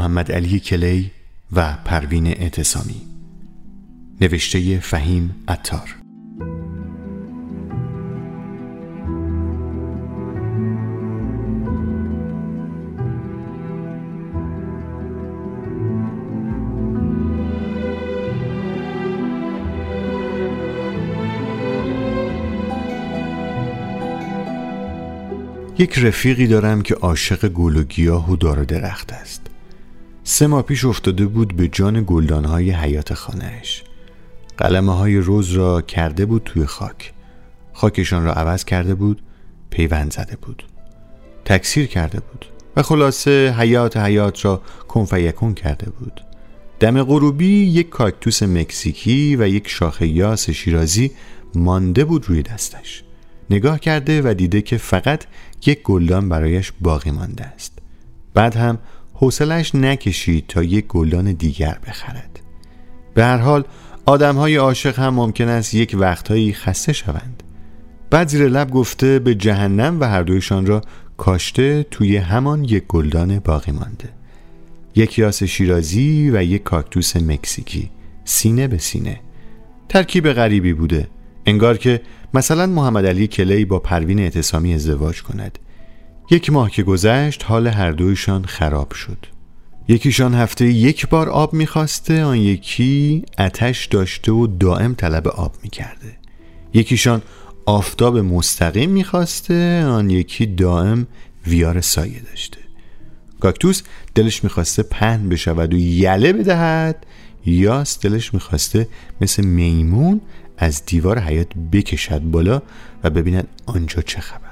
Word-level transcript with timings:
محمد 0.00 0.32
علی 0.32 0.60
کلی 0.60 1.10
و 1.52 1.76
پروین 1.84 2.26
اعتصامی. 2.26 3.00
نوشته 4.20 4.80
فهیم 4.80 5.34
اتار 5.48 5.94
یک 25.78 25.98
رفیقی 25.98 26.46
دارم 26.46 26.82
که 26.82 26.94
عاشق 26.94 27.48
گل 27.48 27.76
و 27.76 27.82
گیاه 27.82 28.30
و 28.30 28.36
دار 28.36 28.64
درخت 28.64 29.12
است. 29.12 29.49
سه 30.30 30.46
ماه 30.46 30.62
پیش 30.62 30.84
افتاده 30.84 31.26
بود 31.26 31.56
به 31.56 31.68
جان 31.68 32.04
گلدانهای 32.06 32.70
حیات 32.70 33.14
خانهش 33.14 33.82
قلمه 34.58 34.94
های 34.94 35.16
روز 35.16 35.50
را 35.50 35.80
کرده 35.80 36.26
بود 36.26 36.42
توی 36.44 36.66
خاک. 36.66 37.12
خاکشان 37.72 38.24
را 38.24 38.32
عوض 38.32 38.64
کرده 38.64 38.94
بود 38.94 39.22
پیوند 39.70 40.12
زده 40.12 40.36
بود. 40.36 40.64
تکثیر 41.44 41.86
کرده 41.86 42.20
بود 42.20 42.46
و 42.76 42.82
خلاصه 42.82 43.54
حیات 43.58 43.96
حیات 43.96 44.44
را 44.44 44.62
کنفیکون 44.88 45.54
کرده 45.54 45.90
بود. 45.90 46.20
دم 46.80 47.02
غروبی 47.02 47.64
یک 47.64 47.88
کاکتوس 47.88 48.42
مکزیکی 48.42 49.36
و 49.36 49.48
یک 49.48 49.68
شاخه 49.68 50.06
یاس 50.06 50.50
شیرازی 50.50 51.10
مانده 51.54 52.04
بود 52.04 52.28
روی 52.28 52.42
دستش. 52.42 53.04
نگاه 53.50 53.80
کرده 53.80 54.22
و 54.22 54.34
دیده 54.34 54.62
که 54.62 54.76
فقط 54.76 55.24
یک 55.66 55.82
گلدان 55.82 56.28
برایش 56.28 56.72
باقی 56.80 57.10
مانده 57.10 57.44
است. 57.44 57.78
بعد 58.34 58.56
هم 58.56 58.78
حوصلش 59.20 59.74
نکشید 59.74 60.44
تا 60.46 60.62
یک 60.62 60.86
گلدان 60.86 61.32
دیگر 61.32 61.78
بخرد. 61.86 62.40
به 63.14 63.24
هر 63.24 63.36
حال 63.36 63.64
آدم 64.06 64.36
های 64.36 64.56
عاشق 64.56 64.98
هم 64.98 65.14
ممکن 65.14 65.48
است 65.48 65.74
یک 65.74 65.96
وقتهایی 65.98 66.52
خسته 66.52 66.92
شوند. 66.92 67.42
بعد 68.10 68.28
زیر 68.28 68.48
لب 68.48 68.70
گفته 68.70 69.18
به 69.18 69.34
جهنم 69.34 70.00
و 70.00 70.04
هر 70.04 70.22
دویشان 70.22 70.66
را 70.66 70.80
کاشته 71.16 71.86
توی 71.90 72.16
همان 72.16 72.64
یک 72.64 72.84
گلدان 72.88 73.38
باقی 73.38 73.72
مانده. 73.72 74.08
یک 74.94 75.18
یاس 75.18 75.42
شیرازی 75.42 76.30
و 76.30 76.42
یک 76.42 76.62
کاکتوس 76.62 77.16
مکزیکی. 77.16 77.90
سینه 78.24 78.68
به 78.68 78.78
سینه. 78.78 79.20
ترکیب 79.88 80.32
غریبی 80.32 80.72
بوده. 80.72 81.08
انگار 81.46 81.76
که 81.76 82.00
مثلا 82.34 82.66
محمد 82.66 83.06
علی 83.06 83.26
کلی 83.26 83.64
با 83.64 83.78
پروین 83.78 84.18
اعتصامی 84.18 84.74
ازدواج 84.74 85.22
کند. 85.22 85.58
یک 86.30 86.50
ماه 86.50 86.70
که 86.70 86.82
گذشت 86.82 87.44
حال 87.44 87.66
هر 87.66 87.90
دویشان 87.90 88.44
خراب 88.44 88.92
شد. 88.92 89.26
یکیشان 89.88 90.34
هفته 90.34 90.64
یک 90.64 91.08
بار 91.08 91.28
آب 91.28 91.54
می‌خواسته 91.54 92.24
آن 92.24 92.36
یکی 92.36 93.24
اتش 93.38 93.86
داشته 93.86 94.32
و 94.32 94.46
دائم 94.46 94.94
طلب 94.94 95.28
آب 95.28 95.54
می‌کرده. 95.62 96.16
یکیشان 96.74 97.22
آفتاب 97.66 98.18
مستقیم 98.18 98.90
می‌خواسته 98.90 99.84
آن 99.84 100.10
یکی 100.10 100.46
دائم 100.46 101.06
ویار 101.46 101.80
سایه 101.80 102.20
داشته. 102.20 102.58
کاکتوس 103.40 103.82
دلش 104.14 104.44
می‌خواسته 104.44 104.82
پهن 104.82 105.28
بشود 105.28 105.74
و 105.74 105.76
یله 105.76 106.32
بدهد 106.32 107.06
یاس 107.46 108.00
دلش 108.00 108.34
می‌خواسته 108.34 108.88
مثل 109.20 109.44
میمون 109.44 110.20
از 110.58 110.82
دیوار 110.86 111.18
حیات 111.18 111.48
بکشد 111.72 112.20
بالا 112.20 112.62
و 113.04 113.10
ببیند 113.10 113.48
آنجا 113.66 114.02
چه 114.02 114.20
خبر. 114.20 114.49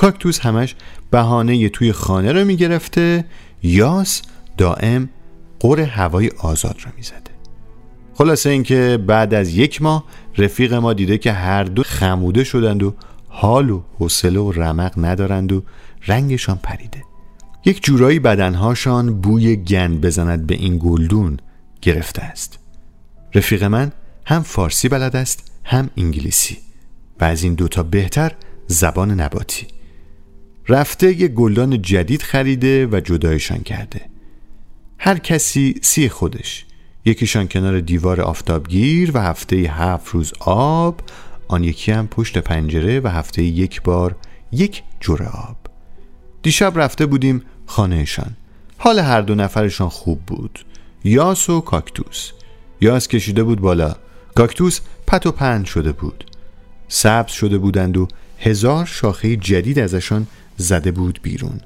کاکتوس 0.00 0.40
همش 0.40 0.74
بهانه 1.10 1.68
توی 1.68 1.92
خانه 1.92 2.32
رو 2.32 2.44
می‌گرفته 2.44 3.24
یاس 3.62 4.22
دائم 4.56 5.08
قر 5.60 5.80
هوای 5.80 6.30
آزاد 6.38 6.76
رو 6.84 6.90
می‌زده. 6.96 7.30
خلاصه 8.14 8.50
اینکه 8.50 8.98
بعد 9.06 9.34
از 9.34 9.48
یک 9.48 9.82
ماه 9.82 10.04
رفیق 10.38 10.74
ما 10.74 10.92
دیده 10.92 11.18
که 11.18 11.32
هر 11.32 11.64
دو 11.64 11.82
خموده 11.82 12.44
شدند 12.44 12.82
و 12.82 12.94
حال 13.28 13.70
و 13.70 13.82
حوصله 13.98 14.40
و 14.40 14.52
رمق 14.52 14.92
ندارند 14.96 15.52
و 15.52 15.62
رنگشان 16.06 16.56
پریده. 16.62 17.02
یک 17.64 17.82
جورایی 17.82 18.18
بدنهاشان 18.18 19.20
بوی 19.20 19.56
گند 19.56 20.00
بزند 20.00 20.46
به 20.46 20.54
این 20.54 20.78
گلدون 20.82 21.36
گرفته 21.82 22.22
است. 22.22 22.58
رفیق 23.34 23.64
من 23.64 23.92
هم 24.26 24.42
فارسی 24.42 24.88
بلد 24.88 25.16
است 25.16 25.52
هم 25.64 25.90
انگلیسی 25.96 26.58
و 27.20 27.24
از 27.24 27.42
این 27.42 27.54
دوتا 27.54 27.82
بهتر 27.82 28.32
زبان 28.66 29.20
نباتی. 29.20 29.66
رفته 30.68 31.20
یه 31.20 31.28
گلدان 31.28 31.82
جدید 31.82 32.22
خریده 32.22 32.86
و 32.86 33.00
جدایشان 33.00 33.58
کرده. 33.58 34.00
هر 34.98 35.18
کسی 35.18 35.74
سی 35.82 36.08
خودش. 36.08 36.66
یکیشان 37.04 37.48
کنار 37.48 37.80
دیوار 37.80 38.20
آفتابگیر 38.20 39.10
و 39.16 39.20
هفته 39.20 39.56
هفت 39.56 40.08
روز 40.08 40.32
آب. 40.40 41.00
آن 41.48 41.64
یکی 41.64 41.92
هم 41.92 42.08
پشت 42.08 42.38
پنجره 42.38 43.00
و 43.00 43.08
هفته 43.08 43.42
یک 43.42 43.82
بار 43.82 44.16
یک 44.52 44.82
جوره 45.00 45.26
آب. 45.26 45.56
دیشب 46.42 46.78
رفته 46.78 47.06
بودیم 47.06 47.42
خانهشان. 47.66 48.36
حال 48.78 48.98
هر 48.98 49.20
دو 49.20 49.34
نفرشان 49.34 49.88
خوب 49.88 50.20
بود. 50.26 50.64
یاس 51.04 51.50
و 51.50 51.60
کاکتوس. 51.60 52.30
یاس 52.80 53.08
کشیده 53.08 53.42
بود 53.42 53.60
بالا. 53.60 53.96
کاکتوس 54.34 54.80
پت 55.06 55.26
و 55.26 55.32
پند 55.32 55.64
شده 55.64 55.92
بود. 55.92 56.24
سبز 56.88 57.32
شده 57.32 57.58
بودند 57.58 57.96
و 57.96 58.08
هزار 58.38 58.86
شاخه 58.86 59.36
جدید 59.36 59.78
ازشان 59.78 60.26
زده 60.60 60.90
بود 60.90 61.20
بیرون. 61.22 61.60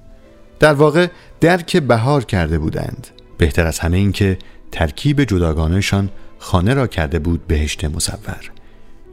در 0.60 0.72
واقع 0.72 1.08
درک 1.40 1.76
بهار 1.76 2.24
کرده 2.24 2.58
بودند. 2.58 3.06
بهتر 3.38 3.66
از 3.66 3.78
همه 3.78 3.96
این 3.96 4.12
که 4.12 4.38
ترکیب 4.72 5.24
جداگانهشان 5.24 6.10
خانه 6.38 6.74
را 6.74 6.86
کرده 6.86 7.18
بود 7.18 7.46
بهشت 7.46 7.84
مصور. 7.84 8.50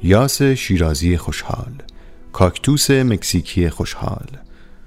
یاس 0.04 0.42
شیرازی 0.42 1.18
خوشحال 1.18 1.72
کاکتوس 2.34 2.92
مکزیکی 2.92 3.70
خوشحال 3.70 4.28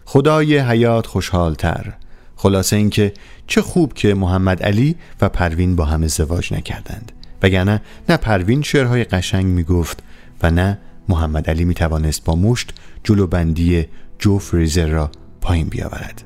خدای 0.05 0.59
حیات 0.59 1.06
خوشحالتر. 1.06 1.93
خلاصه 2.37 2.76
اینکه 2.76 3.12
چه 3.47 3.62
خوب 3.62 3.94
که 3.94 4.15
محمد 4.15 4.62
علی 4.62 4.97
و 5.21 5.28
پروین 5.28 5.76
با 5.76 5.84
هم 5.84 6.03
ازدواج 6.03 6.55
نکردند. 6.55 7.12
وگرنه 7.43 7.82
نه 8.09 8.16
پروین 8.16 8.62
شعرهای 8.62 9.05
قشنگ 9.05 9.47
می‌گفت 9.47 10.03
و 10.43 10.50
نه 10.50 10.78
محمد 11.09 11.50
علی 11.50 11.65
می 11.65 11.75
توانست 11.75 12.25
با 12.25 12.37
مشت 12.37 12.72
جلو 13.05 13.26
بندی 13.26 13.87
جو 14.19 14.38
فریزر 14.38 14.86
را 14.86 15.10
پایین 15.41 15.69
بیاورد 15.69 16.25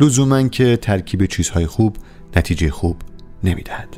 لزوما 0.00 0.48
که 0.48 0.76
ترکیب 0.76 1.26
چیزهای 1.26 1.66
خوب 1.66 1.96
نتیجه 2.36 2.70
خوب 2.70 2.96
نمی‌دهد. 3.44 3.88